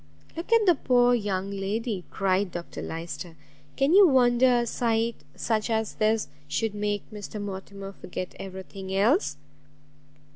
"Look 0.35 0.51
at 0.51 0.65
the 0.65 0.73
poor 0.73 1.13
young 1.13 1.51
lady!" 1.51 2.05
cried 2.09 2.51
Dr 2.51 2.81
Lyster; 2.81 3.35
"can 3.75 3.93
you 3.93 4.07
wonder 4.07 4.61
a 4.61 4.65
sight 4.65 5.17
such 5.35 5.69
as 5.69 5.93
this 5.93 6.27
should 6.47 6.73
make 6.73 7.03
Mr 7.11 7.39
Mortimer 7.39 7.91
forget 7.93 8.33
every 8.39 8.63
thing 8.63 8.91
else?" 8.95 9.37